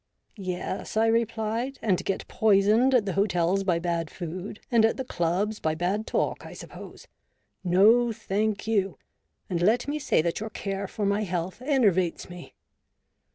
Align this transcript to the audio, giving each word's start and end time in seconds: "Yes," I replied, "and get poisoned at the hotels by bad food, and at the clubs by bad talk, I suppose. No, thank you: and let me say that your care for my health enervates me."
"Yes," 0.55 0.97
I 0.97 1.05
replied, 1.05 1.77
"and 1.79 2.03
get 2.03 2.27
poisoned 2.27 2.95
at 2.95 3.05
the 3.05 3.13
hotels 3.13 3.63
by 3.63 3.77
bad 3.77 4.09
food, 4.09 4.59
and 4.71 4.83
at 4.83 4.97
the 4.97 5.05
clubs 5.05 5.59
by 5.59 5.75
bad 5.75 6.07
talk, 6.07 6.43
I 6.43 6.53
suppose. 6.53 7.07
No, 7.63 8.11
thank 8.11 8.65
you: 8.65 8.97
and 9.47 9.61
let 9.61 9.87
me 9.87 9.99
say 9.99 10.23
that 10.23 10.39
your 10.39 10.49
care 10.49 10.87
for 10.87 11.05
my 11.05 11.21
health 11.21 11.61
enervates 11.61 12.31
me." 12.31 12.55